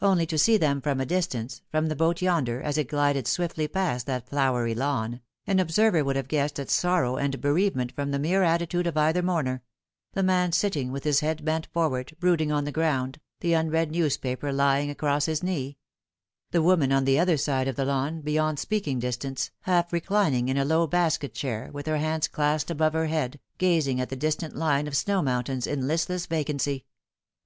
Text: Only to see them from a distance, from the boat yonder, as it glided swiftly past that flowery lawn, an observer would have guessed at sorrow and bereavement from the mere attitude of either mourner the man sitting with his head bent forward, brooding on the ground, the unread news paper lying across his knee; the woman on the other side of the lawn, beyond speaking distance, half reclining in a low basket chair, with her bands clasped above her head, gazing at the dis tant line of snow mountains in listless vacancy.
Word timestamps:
Only 0.00 0.24
to 0.28 0.38
see 0.38 0.56
them 0.56 0.80
from 0.80 0.98
a 0.98 1.04
distance, 1.04 1.60
from 1.70 1.88
the 1.88 1.94
boat 1.94 2.22
yonder, 2.22 2.62
as 2.62 2.78
it 2.78 2.88
glided 2.88 3.26
swiftly 3.26 3.68
past 3.68 4.06
that 4.06 4.26
flowery 4.26 4.74
lawn, 4.74 5.20
an 5.46 5.58
observer 5.60 6.02
would 6.02 6.16
have 6.16 6.26
guessed 6.26 6.58
at 6.58 6.70
sorrow 6.70 7.16
and 7.18 7.38
bereavement 7.38 7.92
from 7.92 8.10
the 8.10 8.18
mere 8.18 8.42
attitude 8.42 8.86
of 8.86 8.96
either 8.96 9.20
mourner 9.20 9.62
the 10.14 10.22
man 10.22 10.52
sitting 10.52 10.90
with 10.90 11.04
his 11.04 11.20
head 11.20 11.44
bent 11.44 11.66
forward, 11.66 12.16
brooding 12.18 12.50
on 12.50 12.64
the 12.64 12.72
ground, 12.72 13.20
the 13.40 13.52
unread 13.52 13.90
news 13.90 14.16
paper 14.16 14.54
lying 14.54 14.88
across 14.88 15.26
his 15.26 15.42
knee; 15.42 15.76
the 16.50 16.62
woman 16.62 16.90
on 16.90 17.04
the 17.04 17.18
other 17.18 17.36
side 17.36 17.68
of 17.68 17.76
the 17.76 17.84
lawn, 17.84 18.22
beyond 18.22 18.58
speaking 18.58 18.98
distance, 18.98 19.50
half 19.64 19.92
reclining 19.92 20.48
in 20.48 20.56
a 20.56 20.64
low 20.64 20.86
basket 20.86 21.34
chair, 21.34 21.68
with 21.74 21.84
her 21.86 21.98
bands 21.98 22.26
clasped 22.26 22.70
above 22.70 22.94
her 22.94 23.08
head, 23.08 23.38
gazing 23.58 24.00
at 24.00 24.08
the 24.08 24.16
dis 24.16 24.36
tant 24.36 24.56
line 24.56 24.86
of 24.86 24.96
snow 24.96 25.20
mountains 25.20 25.66
in 25.66 25.86
listless 25.86 26.24
vacancy. 26.24 26.86